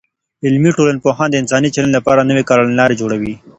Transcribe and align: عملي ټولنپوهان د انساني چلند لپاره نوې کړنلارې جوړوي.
عملي 0.45 0.71
ټولنپوهان 0.77 1.27
د 1.31 1.35
انساني 1.41 1.69
چلند 1.75 1.93
لپاره 1.97 2.27
نوې 2.29 2.43
کړنلارې 2.49 2.99
جوړوي. 3.01 3.33